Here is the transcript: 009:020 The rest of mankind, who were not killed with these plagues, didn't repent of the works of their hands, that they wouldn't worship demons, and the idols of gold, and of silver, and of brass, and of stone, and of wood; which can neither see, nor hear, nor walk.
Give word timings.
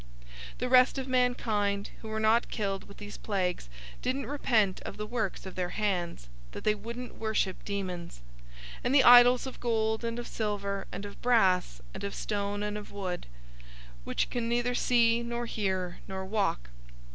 009:020 0.55 0.57
The 0.57 0.69
rest 0.69 0.97
of 0.97 1.07
mankind, 1.07 1.89
who 2.01 2.07
were 2.07 2.19
not 2.19 2.49
killed 2.49 2.85
with 2.85 2.97
these 2.97 3.19
plagues, 3.19 3.69
didn't 4.01 4.25
repent 4.25 4.81
of 4.81 4.97
the 4.97 5.05
works 5.05 5.45
of 5.45 5.53
their 5.53 5.69
hands, 5.69 6.27
that 6.53 6.63
they 6.63 6.73
wouldn't 6.73 7.19
worship 7.19 7.63
demons, 7.63 8.21
and 8.83 8.95
the 8.95 9.03
idols 9.03 9.45
of 9.45 9.59
gold, 9.59 10.03
and 10.03 10.17
of 10.17 10.25
silver, 10.25 10.87
and 10.91 11.05
of 11.05 11.21
brass, 11.21 11.81
and 11.93 12.03
of 12.03 12.15
stone, 12.15 12.63
and 12.63 12.79
of 12.79 12.91
wood; 12.91 13.27
which 14.03 14.31
can 14.31 14.49
neither 14.49 14.73
see, 14.73 15.21
nor 15.21 15.45
hear, 15.45 15.99
nor 16.07 16.25
walk. 16.25 16.71